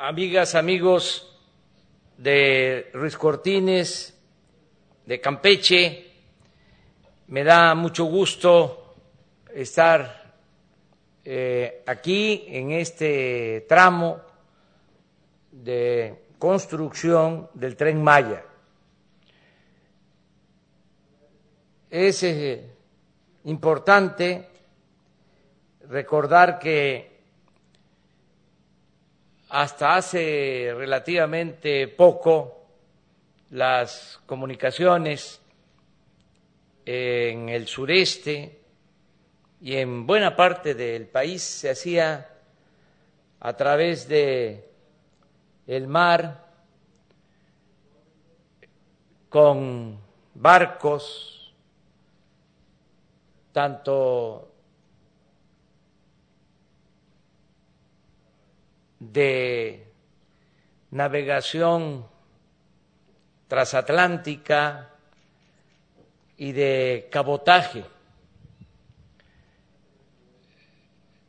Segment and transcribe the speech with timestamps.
[0.00, 1.38] amigas, amigos
[2.16, 4.18] de Ruiz Cortines,
[5.04, 6.10] de Campeche,
[7.28, 8.94] me da mucho gusto
[9.54, 10.34] estar
[11.24, 14.20] eh, aquí en este tramo
[15.50, 18.42] de construcción del tren Maya.
[21.90, 22.64] Es eh,
[23.44, 24.48] importante
[25.88, 27.19] recordar que
[29.50, 32.66] hasta hace relativamente poco
[33.50, 35.40] las comunicaciones
[36.86, 38.60] en el sureste
[39.60, 42.28] y en buena parte del país se hacía
[43.40, 44.70] a través de
[45.66, 46.46] el mar
[49.28, 49.98] con
[50.34, 51.52] barcos
[53.52, 54.49] tanto
[59.00, 59.86] de
[60.90, 62.06] navegación
[63.48, 64.90] transatlántica
[66.36, 67.84] y de cabotaje.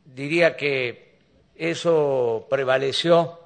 [0.04, 1.18] Diría que
[1.56, 3.40] eso prevaleció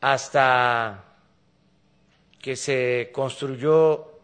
[0.00, 1.04] hasta
[2.40, 4.20] que se construyó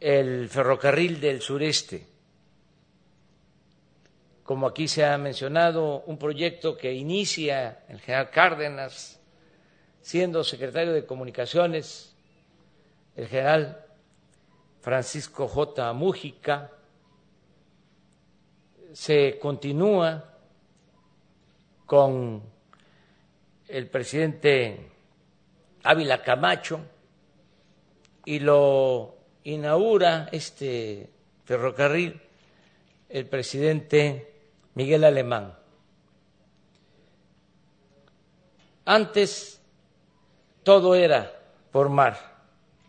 [0.00, 2.13] el ferrocarril del sureste
[4.44, 9.18] como aquí se ha mencionado, un proyecto que inicia el general Cárdenas,
[10.02, 12.14] siendo secretario de Comunicaciones,
[13.16, 13.86] el general
[14.80, 15.92] Francisco J.
[15.94, 16.70] Mújica,
[18.92, 20.36] se continúa
[21.86, 22.42] con
[23.66, 24.90] el presidente
[25.82, 26.80] Ávila Camacho
[28.26, 31.10] y lo inaugura este
[31.44, 32.20] ferrocarril
[33.08, 34.33] el presidente
[34.74, 35.54] Miguel Alemán.
[38.84, 39.60] Antes
[40.62, 41.32] todo era
[41.72, 42.34] por mar.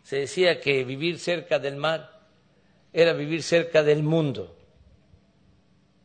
[0.03, 2.21] Se decía que vivir cerca del mar
[2.91, 4.55] era vivir cerca del mundo.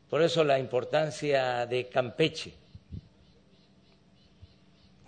[0.09, 2.53] Por eso la importancia de Campeche,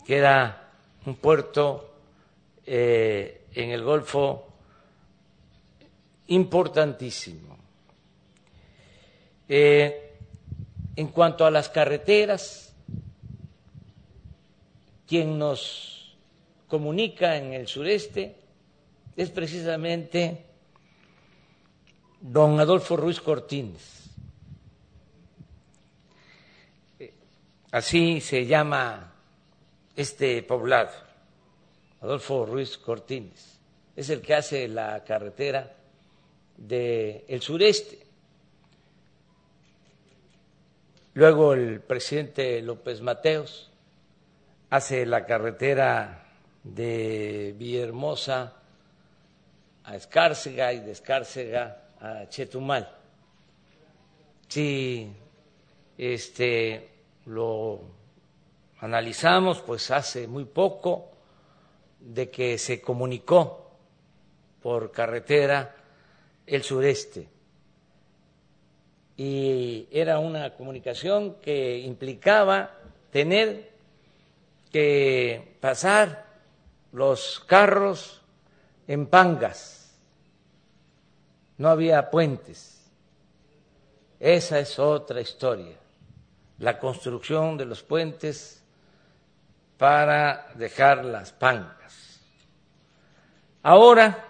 [0.07, 0.71] que era
[1.07, 1.95] un puerto
[2.65, 4.47] eh, en el Golfo
[6.29, 7.59] importantísimo.
[9.49, 10.02] Eh,
[10.97, 12.75] en cuanto a las carreteras,
[15.07, 16.17] quien nos
[16.69, 18.37] comunica en el sureste
[19.17, 20.47] es precisamente
[22.21, 24.11] don Adolfo Ruiz Cortines.
[27.71, 29.15] Así se llama
[29.97, 30.91] este poblado,
[32.03, 33.59] Adolfo Ruiz Cortines.
[33.97, 35.75] Es el que hace la carretera
[36.57, 38.02] del sureste
[41.15, 43.71] Luego el presidente López Mateos
[44.71, 46.25] hace la carretera
[46.65, 48.57] de Villahermosa
[49.85, 52.97] a Escárcega y de Escárcega a Chetumal.
[54.49, 55.13] Si
[55.99, 56.89] este,
[57.27, 57.83] lo
[58.81, 61.11] analizamos, pues hace muy poco
[62.01, 63.71] de que se comunicó
[64.63, 65.77] por carretera
[66.47, 67.29] el sureste
[69.25, 72.73] y era una comunicación que implicaba
[73.13, 73.71] tener
[74.73, 76.27] que pasar
[76.91, 78.21] los carros
[78.89, 79.97] en pangas,
[81.57, 82.91] no había puentes.
[84.19, 85.77] Esa es otra historia,
[86.59, 88.61] la construcción de los puentes
[89.79, 92.21] para dejar las pangas.
[93.63, 94.27] Ahora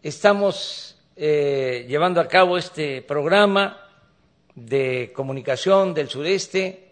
[0.00, 3.86] estamos eh, llevando a cabo este programa
[4.54, 6.90] de comunicación del sureste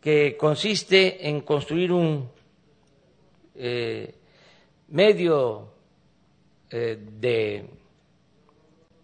[0.00, 2.30] que consiste en construir un
[3.54, 4.14] eh,
[4.88, 5.72] medio
[6.70, 7.66] eh, de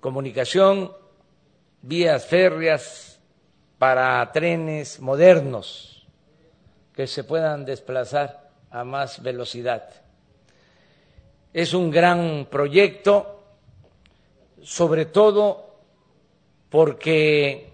[0.01, 0.93] comunicación,
[1.83, 3.21] vías férreas
[3.79, 6.07] para trenes modernos
[6.95, 9.89] que se puedan desplazar a más velocidad.
[11.53, 13.40] Es un gran proyecto
[14.63, 15.75] sobre todo
[16.69, 17.73] porque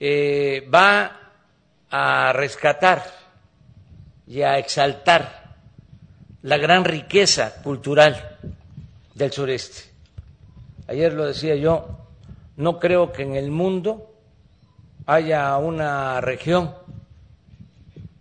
[0.00, 1.32] eh, va
[1.90, 3.04] a rescatar
[4.26, 5.56] y a exaltar
[6.42, 8.38] la gran riqueza cultural
[9.14, 9.90] del sureste.
[10.88, 11.86] Ayer lo decía yo,
[12.56, 14.12] no creo que en el mundo
[15.06, 16.74] haya una región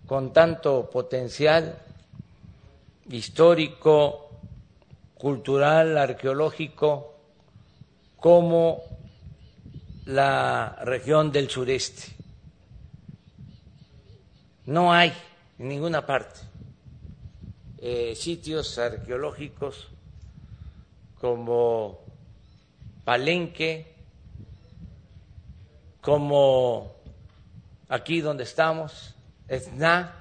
[0.07, 1.77] con tanto potencial
[3.09, 4.29] histórico,
[5.15, 7.10] cultural, arqueológico,
[8.21, 8.83] como
[10.05, 12.13] la región del sureste.
[14.67, 15.11] no hay
[15.59, 16.39] en ninguna parte
[17.79, 19.87] eh, sitios arqueológicos
[21.19, 21.99] como
[23.03, 23.93] Palenque,
[25.99, 26.93] como
[27.89, 29.15] aquí donde estamos,
[29.47, 30.17] Esna.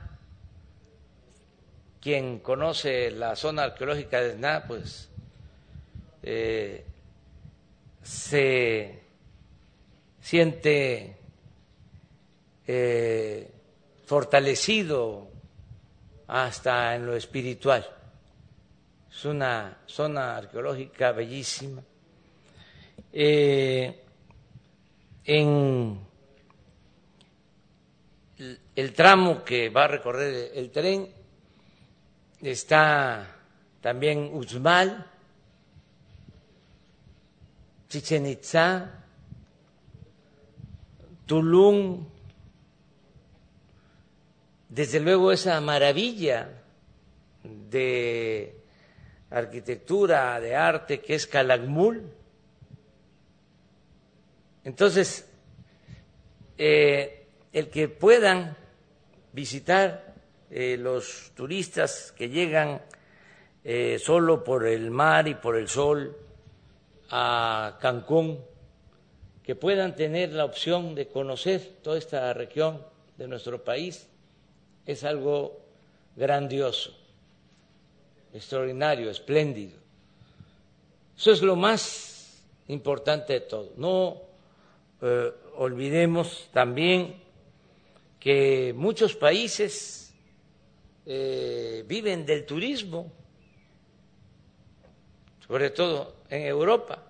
[2.00, 5.10] Quien conoce la zona arqueológica de Esna, pues
[6.22, 6.86] eh,
[8.02, 9.02] se
[10.20, 11.16] siente
[12.66, 13.50] eh,
[14.06, 15.28] fortalecido
[16.28, 17.86] hasta en lo espiritual.
[19.10, 21.82] Es una zona arqueológica bellísima.
[23.12, 24.04] Eh,
[25.24, 26.00] en
[28.76, 31.08] el tramo que va a recorrer el tren
[32.40, 33.36] está
[33.80, 35.06] también Uzmal,
[37.90, 38.88] Chichen Itza,
[41.26, 42.06] Tulum,
[44.68, 46.62] desde luego esa maravilla
[47.42, 48.54] de
[49.28, 52.08] arquitectura, de arte que es Calakmul.
[54.62, 55.28] Entonces,
[56.58, 58.56] eh, el que puedan
[59.32, 60.14] visitar
[60.48, 62.82] eh, los turistas que llegan
[63.64, 66.29] eh, solo por el mar y por el sol
[67.10, 68.38] a Cancún,
[69.42, 72.84] que puedan tener la opción de conocer toda esta región
[73.16, 74.06] de nuestro país,
[74.86, 75.60] es algo
[76.16, 76.96] grandioso,
[78.32, 79.76] extraordinario, espléndido.
[81.16, 83.72] Eso es lo más importante de todo.
[83.76, 84.16] No
[85.02, 87.16] eh, olvidemos también
[88.18, 90.14] que muchos países
[91.06, 93.10] eh, viven del turismo,
[95.50, 97.02] sobre todo en Europa,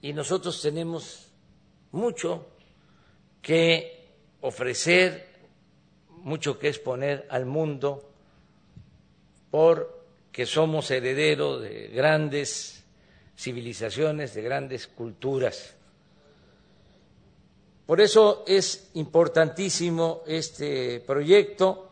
[0.00, 1.28] y nosotros tenemos
[1.92, 2.46] mucho
[3.40, 4.08] que
[4.40, 5.28] ofrecer
[6.24, 8.10] mucho que exponer al mundo
[9.52, 12.82] porque somos herederos de grandes
[13.38, 15.76] civilizaciones, de grandes culturas.
[17.86, 21.88] Por eso es importantísimo este proyecto.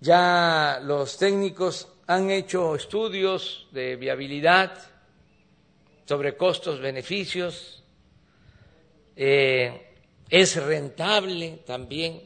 [0.00, 4.72] Ya los técnicos han hecho estudios de viabilidad
[6.06, 7.84] sobre costos, beneficios.
[9.14, 9.92] Eh,
[10.30, 12.22] es rentable también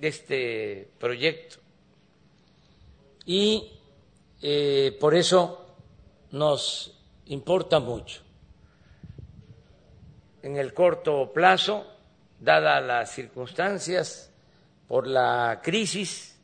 [0.00, 1.56] este proyecto.
[3.26, 3.72] Y
[4.40, 5.74] eh, por eso
[6.30, 8.22] nos importa mucho.
[10.40, 11.84] En el corto plazo,
[12.38, 14.30] dadas las circunstancias,
[14.86, 16.38] por la crisis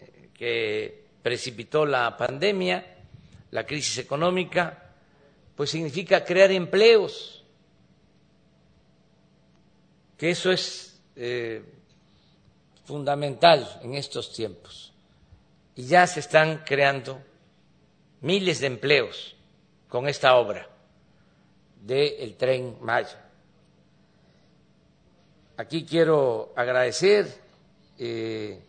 [0.00, 2.96] eh, que precipitó la pandemia,
[3.50, 4.92] la crisis económica,
[5.56, 7.44] pues significa crear empleos,
[10.16, 11.62] que eso es eh,
[12.84, 14.92] fundamental en estos tiempos.
[15.76, 17.20] Y ya se están creando
[18.20, 19.36] miles de empleos
[19.88, 20.68] con esta obra
[21.82, 23.24] del tren Maya.
[25.56, 27.26] Aquí quiero agradecer
[27.98, 28.60] eh,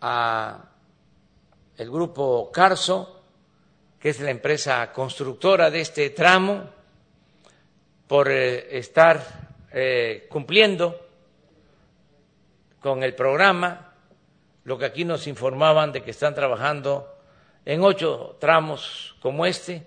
[0.00, 0.70] a
[1.76, 3.22] el grupo Carso,
[3.98, 6.64] que es la empresa constructora de este tramo,
[8.06, 9.22] por eh, estar
[9.72, 11.00] eh, cumpliendo
[12.80, 13.92] con el programa,
[14.64, 17.18] lo que aquí nos informaban de que están trabajando
[17.64, 19.82] en ocho tramos como este,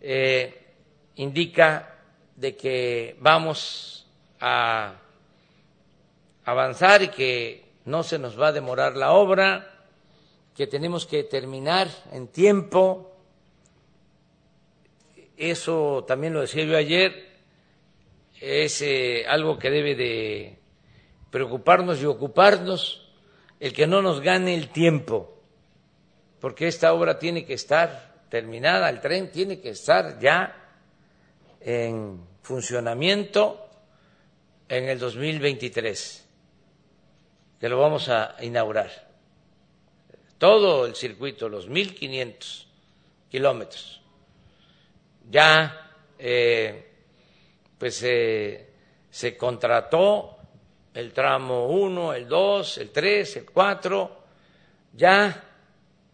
[0.00, 0.74] eh,
[1.16, 1.96] indica
[2.36, 4.06] de que vamos
[4.40, 4.94] a
[6.44, 9.79] avanzar y que no se nos va a demorar la obra,
[10.60, 13.16] que tenemos que terminar en tiempo.
[15.38, 17.30] Eso también lo decía yo ayer,
[18.38, 20.58] es eh, algo que debe de
[21.30, 23.10] preocuparnos y ocuparnos
[23.58, 25.40] el que no nos gane el tiempo,
[26.40, 30.74] porque esta obra tiene que estar terminada, el tren tiene que estar ya
[31.62, 33.66] en funcionamiento
[34.68, 36.28] en el 2023,
[37.58, 39.09] que lo vamos a inaugurar.
[40.40, 42.64] Todo el circuito, los 1.500
[43.28, 44.00] kilómetros.
[45.30, 46.92] Ya eh,
[47.76, 48.70] pues eh,
[49.10, 50.38] se contrató
[50.94, 54.24] el tramo 1, el 2, el 3, el 4,
[54.94, 55.44] ya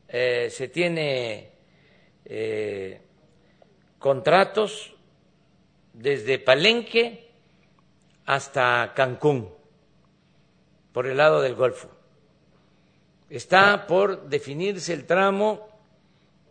[0.09, 1.53] eh, se tiene
[2.25, 3.01] eh,
[4.01, 4.93] contratos
[5.93, 7.31] desde Palenque
[8.25, 9.55] hasta Cancún,
[10.93, 11.96] por el lado del Golfo.
[13.29, 15.69] Está por definirse el tramo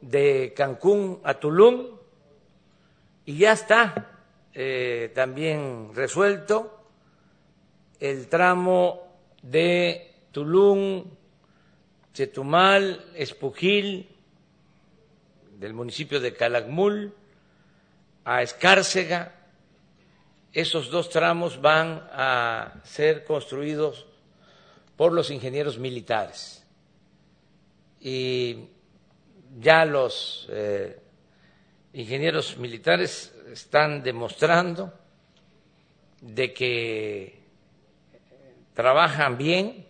[0.01, 1.87] de Cancún a Tulum
[3.25, 4.21] y ya está
[4.53, 6.75] eh, también resuelto
[7.99, 9.07] el tramo
[9.41, 11.05] de Tulum,
[12.13, 14.09] Chetumal, Espujil,
[15.57, 17.13] del municipio de Calakmul,
[18.25, 19.33] a Escárcega.
[20.51, 24.05] Esos dos tramos van a ser construidos
[24.95, 26.64] por los ingenieros militares.
[28.07, 28.67] Y
[29.59, 30.95] ya los eh,
[31.93, 34.93] ingenieros militares están demostrando
[36.21, 37.39] de que
[38.75, 39.87] trabajan bien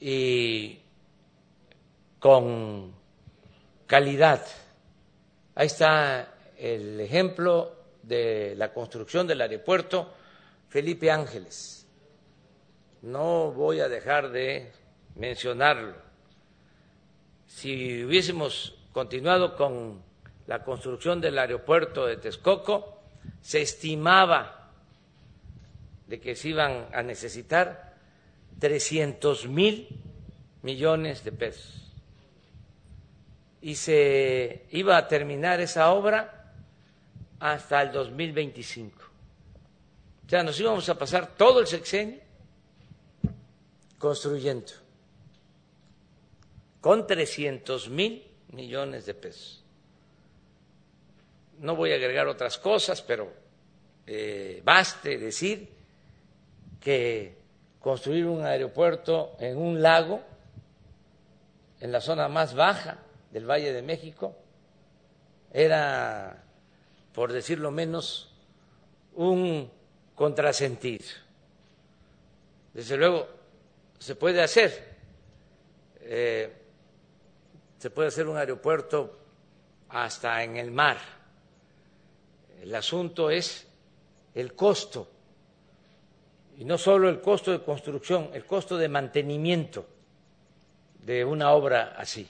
[0.00, 0.80] y
[2.18, 2.92] con
[3.86, 4.44] calidad.
[5.54, 10.12] Ahí está el ejemplo de la construcción del aeropuerto
[10.68, 11.86] Felipe Ángeles.
[13.02, 14.72] No voy a dejar de
[15.14, 16.09] mencionarlo.
[17.50, 20.00] Si hubiésemos continuado con
[20.46, 23.02] la construcción del aeropuerto de Texcoco,
[23.42, 24.70] se estimaba
[26.06, 27.96] de que se iban a necesitar
[28.60, 29.88] 300 mil
[30.62, 31.92] millones de pesos
[33.60, 36.54] y se iba a terminar esa obra
[37.40, 39.02] hasta el 2025.
[40.24, 42.20] O sea, nos íbamos a pasar todo el sexenio
[43.98, 44.72] construyendo
[46.80, 49.64] con 300 mil millones de pesos.
[51.58, 53.32] No voy a agregar otras cosas, pero
[54.06, 55.68] eh, baste decir
[56.80, 57.36] que
[57.78, 60.22] construir un aeropuerto en un lago,
[61.80, 62.98] en la zona más baja
[63.30, 64.36] del Valle de México
[65.52, 66.44] era,
[67.12, 68.32] por decirlo menos,
[69.14, 69.70] un
[70.14, 71.04] contrasentido.
[72.72, 73.28] Desde luego,
[73.98, 74.96] se puede hacer,
[76.02, 76.59] eh,
[77.80, 79.16] se puede hacer un aeropuerto
[79.88, 80.98] hasta en el mar.
[82.60, 83.66] El asunto es
[84.34, 85.08] el costo,
[86.58, 89.86] y no solo el costo de construcción, el costo de mantenimiento
[91.02, 92.28] de una obra así.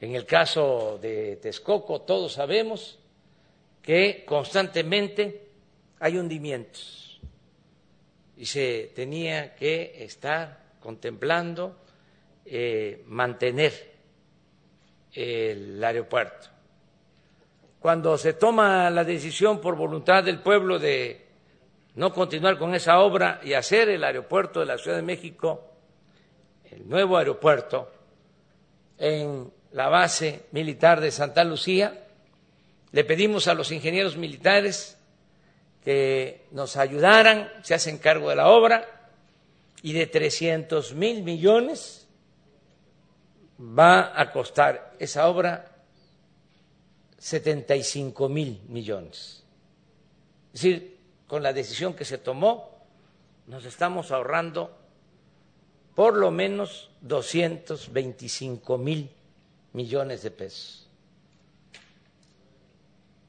[0.00, 2.98] En el caso de Texcoco, todos sabemos
[3.80, 5.46] que constantemente
[6.00, 7.20] hay hundimientos
[8.36, 11.76] y se tenía que estar contemplando
[12.44, 13.91] eh, mantener
[15.12, 16.48] el aeropuerto.
[17.78, 21.26] Cuando se toma la decisión por voluntad del pueblo de
[21.94, 25.72] no continuar con esa obra y hacer el aeropuerto de la Ciudad de México,
[26.70, 27.92] el nuevo aeropuerto,
[28.98, 32.04] en la base militar de Santa Lucía.
[32.92, 34.96] Le pedimos a los ingenieros militares
[35.84, 38.86] que nos ayudaran, se hacen cargo de la obra
[39.82, 42.01] y de 300 mil millones
[43.62, 45.70] va a costar esa obra
[47.18, 49.44] 75 mil millones.
[50.52, 52.68] Es decir, con la decisión que se tomó,
[53.46, 54.76] nos estamos ahorrando
[55.94, 59.10] por lo menos 225 mil
[59.72, 60.88] millones de pesos.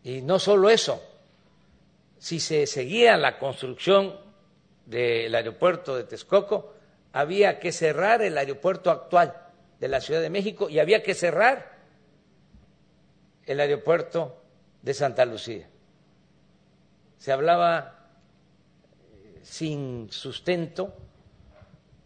[0.03, 1.01] Y no solo eso,
[2.17, 4.17] si se seguía la construcción
[4.85, 6.73] del aeropuerto de Texcoco,
[7.13, 9.42] había que cerrar el aeropuerto actual
[9.83, 11.73] de la Ciudad de México y había que cerrar
[13.45, 14.41] el aeropuerto
[14.81, 15.67] de Santa Lucía.
[17.17, 18.07] Se hablaba
[19.11, 20.95] eh, sin sustento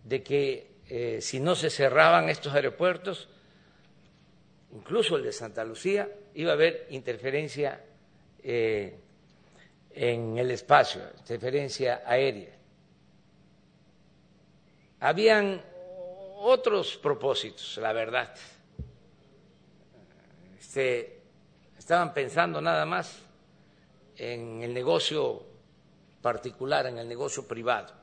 [0.05, 3.29] de que eh, si no se cerraban estos aeropuertos,
[4.73, 7.79] incluso el de Santa Lucía, iba a haber interferencia
[8.41, 8.97] eh,
[9.91, 12.57] en el espacio, interferencia aérea.
[14.99, 15.61] Habían
[16.39, 18.33] otros propósitos, la verdad.
[20.59, 21.21] Este,
[21.77, 23.19] estaban pensando nada más
[24.15, 25.43] en el negocio
[26.21, 27.93] particular, en el negocio privado,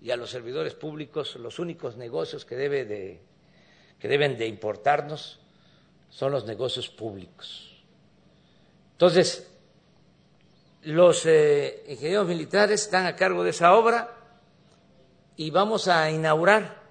[0.00, 3.22] y a los servidores públicos los únicos negocios que, debe de,
[3.98, 5.40] que deben de importarnos
[6.10, 7.82] son los negocios públicos.
[8.92, 9.50] Entonces,
[10.82, 14.16] los eh, ingenieros militares están a cargo de esa obra
[15.36, 16.85] y vamos a inaugurar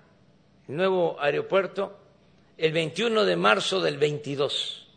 [0.67, 2.00] el nuevo aeropuerto
[2.57, 4.88] el 21 de marzo del 22.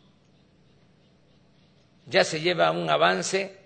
[2.07, 3.57] Ya se lleva un avance,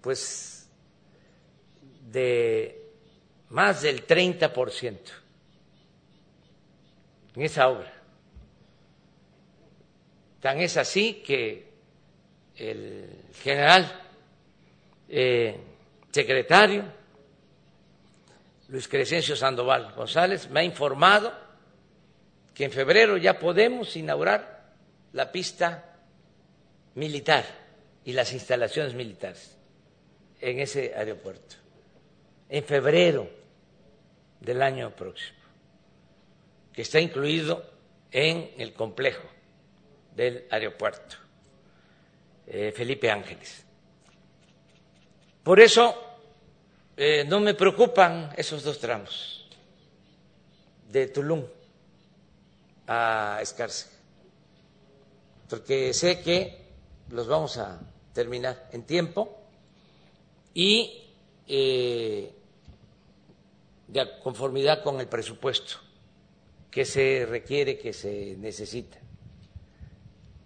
[0.00, 0.68] pues,
[2.10, 2.82] de
[3.50, 4.98] más del 30%
[7.36, 7.92] en esa obra.
[10.40, 11.72] Tan es así que
[12.56, 14.02] el general
[15.08, 15.58] eh,
[16.10, 16.84] secretario
[18.68, 21.32] Luis Crescencio Sandoval González me ha informado
[22.54, 24.72] que en febrero ya podemos inaugurar
[25.12, 25.96] la pista
[26.94, 27.44] militar
[28.04, 29.56] y las instalaciones militares.
[30.40, 31.56] en ese aeropuerto,
[32.48, 33.28] en febrero
[34.40, 35.38] del año próximo,
[36.72, 37.64] que está incluido
[38.10, 39.26] en el complejo
[40.14, 41.16] del aeropuerto
[42.46, 43.64] eh, Felipe Ángeles.
[45.42, 46.15] Por eso
[46.96, 49.46] eh, no me preocupan esos dos tramos.
[50.88, 51.44] De Tulum
[52.86, 53.92] a Escárcega,
[55.50, 56.64] porque sé que
[57.10, 57.80] los vamos a
[58.14, 59.36] terminar en tiempo.
[60.54, 61.02] Y
[61.48, 62.32] eh,
[63.88, 65.76] de conformidad con el presupuesto
[66.70, 68.98] que se requiere, que se necesita.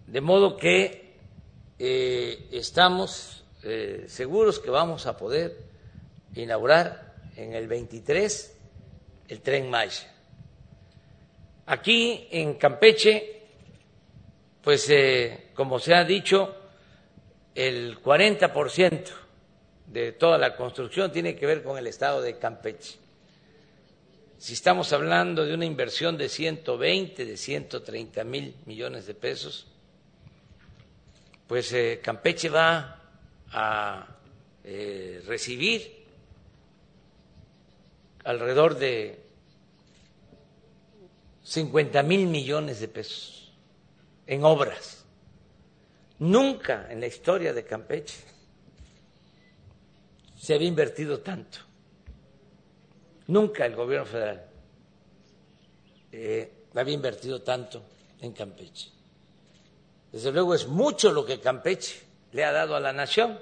[0.07, 1.15] De modo que
[1.79, 3.37] eh, estamos
[4.07, 5.70] seguros que vamos a poder
[6.35, 8.57] inaugurar en el 23
[9.29, 10.11] el tren Maya.
[11.65, 13.43] Aquí en Campeche,
[14.61, 16.55] pues eh, como se ha dicho,
[17.55, 19.03] el 40%
[19.87, 22.97] de toda la construcción tiene que ver con el estado de Campeche.
[24.37, 29.67] Si estamos hablando de una inversión de 120, de 130 mil millones de pesos,
[31.47, 33.01] pues eh, Campeche va
[33.51, 34.07] a
[34.63, 36.00] eh, recibir
[38.23, 39.23] alrededor de
[41.43, 43.53] 50 mil millones de pesos
[44.27, 45.05] en obras.
[46.19, 48.19] Nunca en la historia de Campeche
[50.37, 51.59] se había invertido tanto.
[53.27, 54.45] Nunca el gobierno federal
[56.11, 57.83] eh, había invertido tanto
[58.19, 58.91] en Campeche.
[60.11, 62.01] Desde luego es mucho lo que Campeche
[62.33, 63.39] le ha dado a la nación.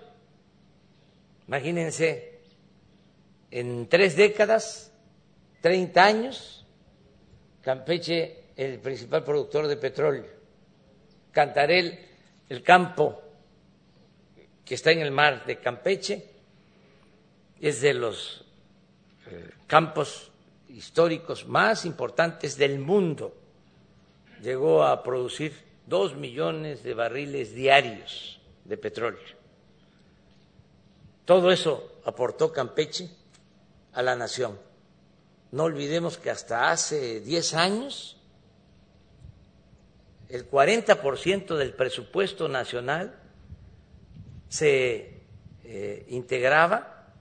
[1.48, 2.29] Imagínense,
[3.52, 4.92] en tres décadas,
[5.62, 6.56] 30 años,
[7.62, 10.26] Campeche el principal productor de petróleo,
[11.32, 12.00] Cantarel
[12.48, 13.22] el campo
[14.66, 16.26] que está en el mar de Campeche,
[17.60, 18.46] es de los
[19.28, 20.32] eh, campos
[20.70, 23.36] históricos más importantes del mundo.
[24.42, 25.54] Llegó a producir
[25.86, 29.20] dos millones de barriles diarios de petróleo.
[31.26, 33.10] Todo eso aportó Campeche
[34.00, 34.58] a la nación.
[35.52, 38.18] No olvidemos que hasta hace 10 años
[40.30, 43.20] el 40% del presupuesto nacional
[44.48, 45.24] se
[45.66, 47.14] eh, integraba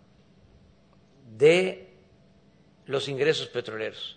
[1.36, 1.96] de
[2.86, 4.16] los ingresos petroleros.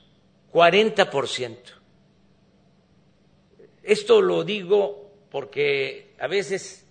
[0.54, 1.58] 40%.
[3.82, 6.86] Esto lo digo porque a veces,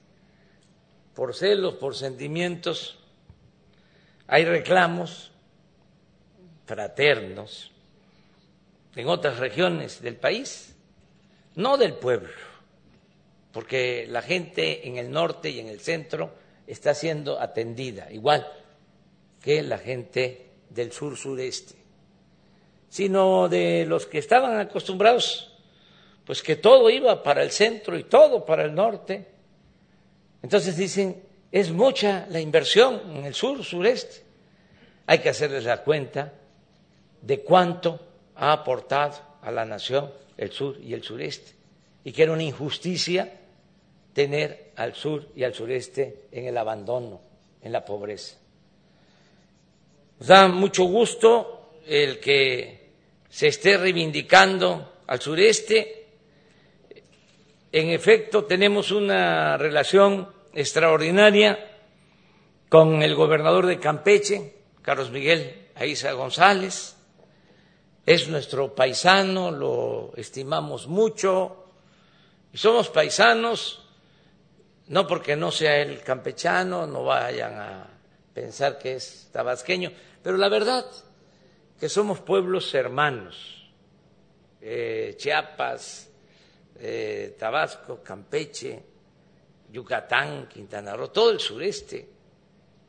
[1.15, 2.99] por celos, por sentimientos,
[4.27, 5.30] hay reclamos
[6.71, 7.73] fraternos
[8.95, 10.77] en otras regiones del país,
[11.57, 12.31] no del pueblo,
[13.51, 16.33] porque la gente en el norte y en el centro
[16.69, 18.47] está siendo atendida, igual
[19.43, 21.75] que la gente del sur sureste,
[22.89, 25.53] sino de los que estaban acostumbrados,
[26.25, 29.27] pues que todo iba para el centro y todo para el norte.
[30.41, 34.23] Entonces dicen, es mucha la inversión en el sur sureste.
[35.09, 36.35] Hay que hacerles la cuenta
[37.23, 38.01] de cuánto
[38.37, 41.53] ha aportado a la nación el sur y el sureste,
[42.05, 43.41] y que era una injusticia
[44.13, 47.21] tener al sur y al sureste en el abandono,
[47.63, 48.37] en la pobreza.
[50.19, 52.91] Nos da mucho gusto el que
[53.29, 56.07] se esté reivindicando al sureste.
[57.73, 61.79] En efecto, tenemos una relación extraordinaria
[62.69, 66.97] con el gobernador de Campeche, Carlos Miguel Aiza González,
[68.07, 71.65] es nuestro paisano, lo estimamos mucho.
[72.53, 73.85] Y somos paisanos,
[74.89, 77.87] no porque no sea el campechano, no vayan a
[78.35, 80.85] pensar que es tabasqueño, pero la verdad
[81.79, 83.71] que somos pueblos hermanos,
[84.61, 86.11] eh, Chiapas,
[86.79, 88.83] eh, Tabasco, Campeche,
[89.71, 92.09] Yucatán, Quintana Roo, todo el sureste.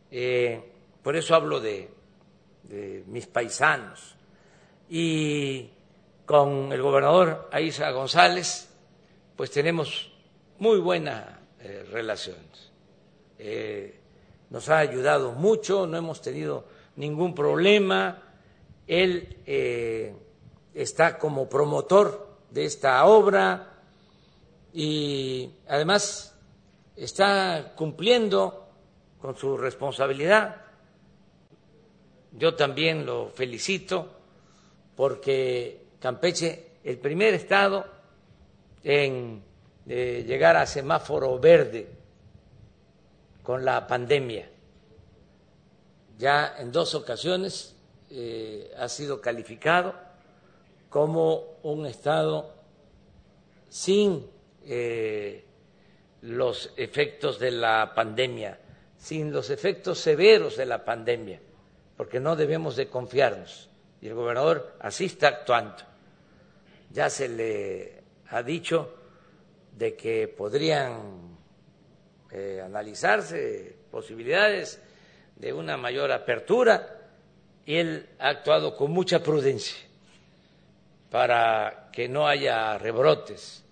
[0.10, 0.62] Eh,
[1.02, 1.90] por eso hablo de
[3.08, 4.16] mis paisanos
[4.94, 5.70] y
[6.26, 8.70] con el gobernador Aiza González,
[9.38, 10.12] pues tenemos
[10.60, 12.36] muy buena eh, relación.
[13.40, 13.98] Eh,
[14.50, 16.66] nos ha ayudado mucho, no hemos tenido
[16.98, 18.22] ningún problema.
[18.86, 20.14] Él eh,
[20.74, 23.80] está como promotor de esta obra
[24.74, 26.38] y además
[26.98, 28.68] está cumpliendo
[29.22, 30.66] con su responsabilidad.
[32.34, 34.21] Yo también lo felicito
[34.96, 37.86] porque Campeche, el primer estado
[38.84, 39.44] en
[39.86, 41.88] llegar a semáforo verde
[43.44, 44.50] con la pandemia,
[46.22, 47.76] ya en dos ocasiones
[48.12, 49.96] eh, ha sido calificado
[50.88, 52.54] como un Estado
[53.70, 54.28] sin
[54.66, 55.46] eh,
[56.22, 58.60] los efectos de la pandemia,
[58.98, 61.40] sin los efectos severos de la pandemia,
[61.98, 63.71] porque no debemos de confiarnos.
[64.02, 65.78] Y el gobernador así está actuando.
[66.90, 68.96] Ya se le ha dicho
[69.78, 71.38] de que podrían
[72.32, 74.82] eh, analizarse posibilidades
[75.36, 76.98] de una mayor apertura
[77.66, 79.78] y él ha actuado con mucha prudencia
[81.10, 83.64] para que no haya rebrotes.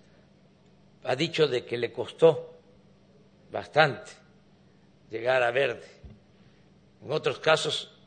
[1.04, 2.58] Ha dicho de que le costó
[3.50, 4.12] bastante
[5.10, 5.88] llegar a verde.
[7.02, 7.99] En otros casos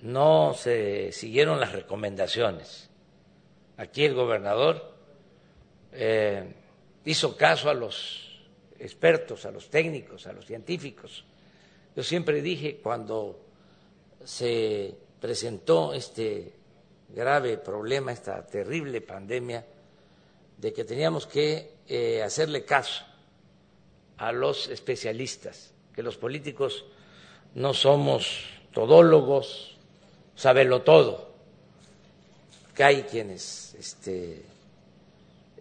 [0.00, 2.88] no se siguieron las recomendaciones.
[3.76, 4.94] Aquí el gobernador
[5.92, 6.54] eh,
[7.04, 8.28] hizo caso a los
[8.78, 11.24] expertos, a los técnicos, a los científicos.
[11.96, 13.40] Yo siempre dije cuando
[14.24, 16.52] se presentó este
[17.08, 19.64] grave problema, esta terrible pandemia,
[20.56, 23.04] de que teníamos que eh, hacerle caso
[24.18, 26.84] a los especialistas, que los políticos
[27.54, 29.77] no somos todólogos,
[30.38, 31.28] sabelo todo,
[32.72, 34.44] que hay quienes este,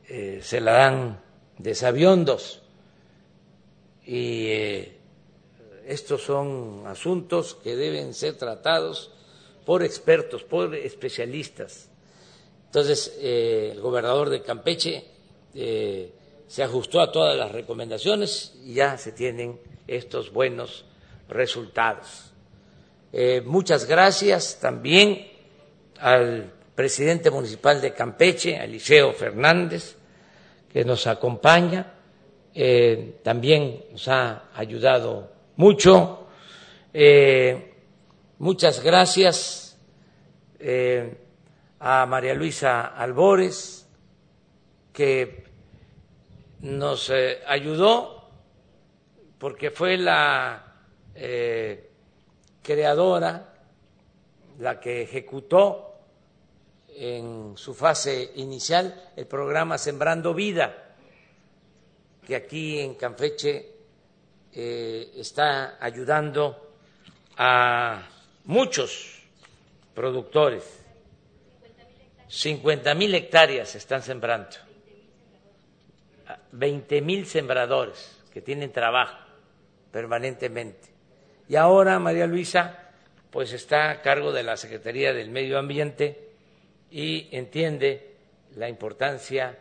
[0.08, 1.20] eh, se la dan
[1.58, 2.62] de sabiondos
[4.06, 4.98] y eh,
[5.88, 9.12] estos son asuntos que deben ser tratados
[9.66, 11.90] por expertos, por especialistas.
[12.66, 15.06] Entonces, eh, el gobernador de Campeche
[15.56, 20.86] se ajustó a todas las recomendaciones y ya se tienen estos buenos
[21.28, 22.32] resultados.
[23.20, 25.28] Eh, muchas gracias también
[26.00, 29.96] al presidente municipal de Campeche, Eliseo Fernández,
[30.72, 31.94] que nos acompaña,
[33.24, 36.28] también nos ha ayudado mucho.
[38.38, 39.80] Muchas gracias
[40.60, 41.18] eh,
[41.80, 43.88] a María Luisa Albores,
[44.94, 45.44] que
[46.60, 48.30] nos eh, ayudó
[49.40, 50.84] porque fue la
[51.16, 51.87] eh,
[52.68, 53.54] creadora,
[54.60, 55.96] la que ejecutó
[56.90, 60.96] en su fase inicial el programa Sembrando Vida,
[62.26, 63.72] que aquí en Canfeche
[64.52, 66.74] está ayudando
[67.38, 68.06] a
[68.44, 69.22] muchos
[69.96, 70.84] productores,
[72.28, 74.58] 50 mil hectáreas están sembrando,
[76.52, 79.16] 20 mil sembradores que tienen trabajo
[79.90, 80.97] permanentemente.
[81.50, 82.88] Y ahora María Luisa
[83.32, 86.30] pues está a cargo de la Secretaría del Medio Ambiente
[86.92, 88.16] y entiende
[88.56, 89.58] la importancia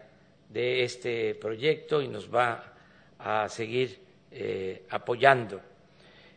[0.48, 2.72] de este proyecto y nos va
[3.18, 3.98] a seguir
[4.30, 5.60] eh, apoyando.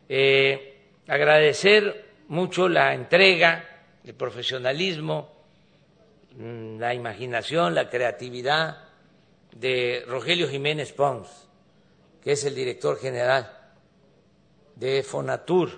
[0.07, 3.63] Eh, agradecer mucho la entrega,
[4.03, 5.31] el profesionalismo,
[6.35, 8.89] mm, la imaginación, la creatividad
[9.55, 11.27] de Rogelio Jiménez Pons,
[12.23, 13.59] que es el director general
[14.79, 15.69] de Fonatur,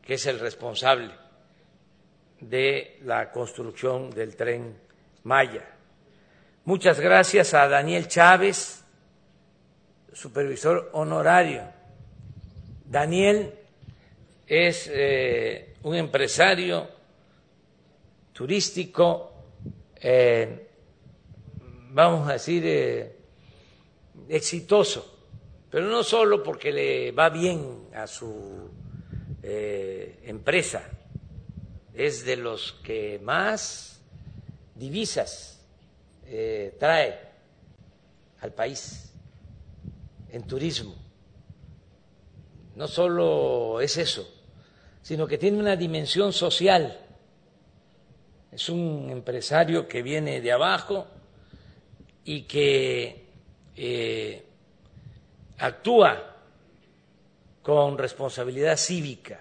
[0.00, 1.10] que es el responsable
[2.40, 4.76] de la construcción del tren
[5.24, 5.68] Maya.
[6.64, 8.82] Muchas gracias a Daniel Chávez,
[10.12, 11.64] supervisor honorario.
[12.84, 13.52] Daniel
[14.46, 16.88] es eh, un empresario
[18.32, 19.32] turístico,
[20.00, 20.68] eh,
[21.90, 23.16] vamos a decir, eh,
[24.28, 25.11] exitoso,
[25.72, 28.70] pero no solo porque le va bien a su
[29.42, 30.84] empresa,
[31.94, 33.98] es de los que más
[34.74, 35.64] divisas
[36.78, 37.18] trae
[38.42, 39.14] al país
[40.30, 40.94] en turismo.
[42.76, 44.30] No solo es eso,
[45.00, 47.00] sino que tiene una dimensión social.
[48.50, 51.06] Es un empresario que viene de abajo
[52.24, 53.26] y que
[53.74, 54.51] eh,
[55.62, 56.36] actúa
[57.62, 59.40] con responsabilidad cívica.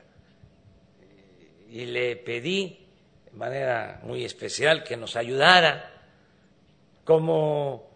[1.69, 2.87] Y le pedí
[3.25, 5.91] de manera muy especial que nos ayudara
[7.03, 7.89] como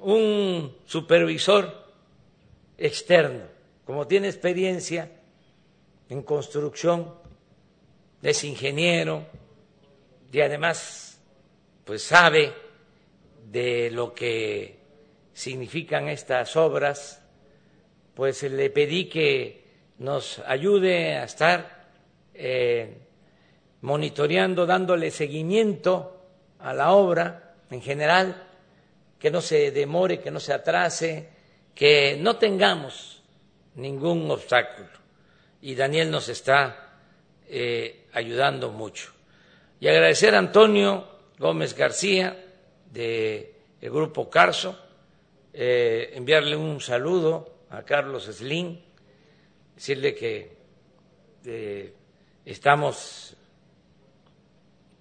[0.00, 1.86] un supervisor
[2.78, 3.44] externo,
[3.84, 5.10] como tiene experiencia
[6.08, 7.14] en construcción,
[8.22, 9.26] es ingeniero
[10.32, 11.20] y además
[11.84, 12.52] pues sabe
[13.50, 14.78] de lo que
[15.32, 17.19] significan estas obras,
[18.20, 19.64] pues le pedí que
[19.96, 21.86] nos ayude a estar
[22.34, 22.98] eh,
[23.80, 26.20] monitoreando, dándole seguimiento
[26.58, 28.46] a la obra en general,
[29.18, 31.30] que no se demore, que no se atrase,
[31.74, 33.22] que no tengamos
[33.76, 34.90] ningún obstáculo
[35.62, 36.98] y Daniel nos está
[37.48, 39.12] eh, ayudando mucho.
[39.80, 42.36] Y agradecer a Antonio Gómez García
[42.84, 44.78] del Grupo Carso,
[45.54, 48.78] eh, enviarle un saludo a Carlos Slim,
[49.74, 50.56] decirle que
[51.44, 51.94] eh,
[52.44, 53.36] estamos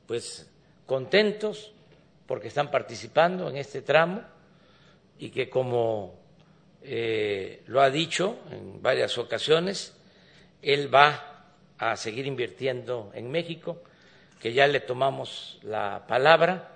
[0.06, 0.50] pues
[0.86, 1.74] contentos
[2.26, 4.24] porque están participando en este tramo
[5.18, 6.16] y que como
[6.82, 9.96] eh, lo ha dicho en varias ocasiones,
[10.62, 11.46] él va
[11.78, 13.82] a seguir invirtiendo en México,
[14.40, 16.72] que ya le tomamos la palabra.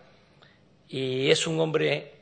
[0.89, 2.13] Y es un hombre,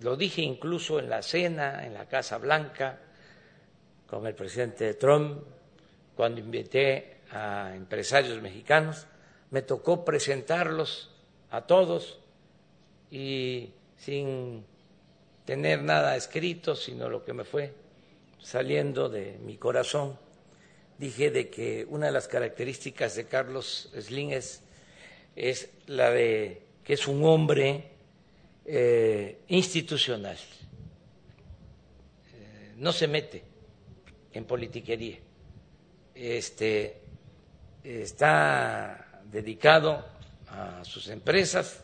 [0.00, 3.00] lo dije incluso en la cena, en la Casa Blanca,
[4.06, 5.42] con el presidente Trump,
[6.14, 9.06] cuando invité a empresarios mexicanos,
[9.50, 11.10] me tocó presentarlos
[11.50, 12.18] a todos
[13.10, 14.64] y sin
[15.44, 17.72] tener nada escrito, sino lo que me fue
[18.40, 20.18] saliendo de mi corazón,
[20.98, 24.62] dije de que una de las características de Carlos Slim es,
[25.86, 27.90] la de que es un hombre
[28.64, 30.36] eh, institucional,
[32.34, 33.55] eh, no se mete
[34.36, 35.18] en politiquería,
[36.14, 37.00] este,
[37.82, 40.04] está dedicado
[40.48, 41.82] a sus empresas,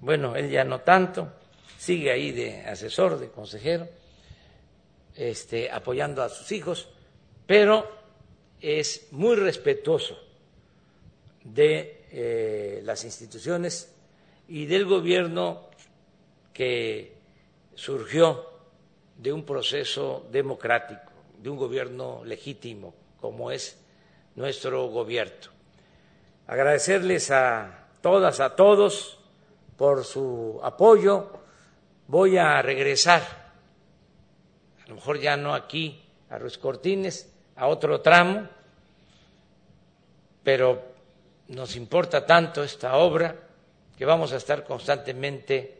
[0.00, 1.32] bueno, él ya no tanto,
[1.78, 3.88] sigue ahí de asesor, de consejero,
[5.14, 6.88] este, apoyando a sus hijos,
[7.46, 8.00] pero
[8.60, 10.18] es muy respetuoso
[11.44, 13.94] de eh, las instituciones
[14.48, 15.70] y del gobierno
[16.52, 17.14] que
[17.74, 18.50] surgió
[19.16, 21.09] de un proceso democrático,
[21.42, 23.78] de un gobierno legítimo como es
[24.34, 25.50] nuestro gobierno.
[26.46, 29.18] Agradecerles a todas, a todos
[29.76, 31.30] por su apoyo
[32.08, 33.22] voy a regresar,
[34.84, 38.48] a lo mejor ya no aquí a Ruiz Cortines, a otro tramo,
[40.42, 40.82] pero
[41.48, 43.36] nos importa tanto esta obra
[43.96, 45.78] que vamos a estar constantemente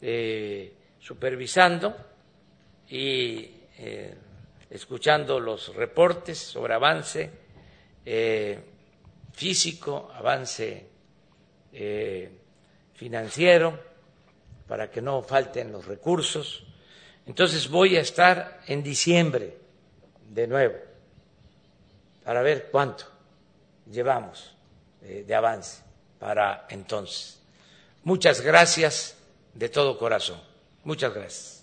[0.00, 1.94] eh, supervisando
[2.88, 4.14] y eh,
[4.70, 7.30] escuchando los reportes sobre avance
[8.04, 8.58] eh,
[9.32, 10.86] físico, avance
[12.94, 13.78] financiero
[14.66, 16.64] para que no falten los recursos.
[17.26, 19.56] Entonces voy a estar en diciembre
[20.30, 20.76] de nuevo
[22.24, 23.04] para ver cuánto
[23.90, 24.54] llevamos
[25.02, 25.82] eh, de avance
[26.18, 27.40] para entonces.
[28.04, 29.16] Muchas gracias
[29.54, 30.40] de todo corazón.
[30.84, 31.55] Muchas gracias.